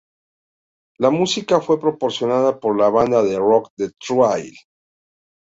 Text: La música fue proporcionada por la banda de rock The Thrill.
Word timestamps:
La 0.97 1.11
música 1.11 1.61
fue 1.61 1.79
proporcionada 1.79 2.59
por 2.59 2.75
la 2.75 2.89
banda 2.89 3.21
de 3.21 3.37
rock 3.37 3.69
The 3.77 3.91
Thrill. 3.99 4.51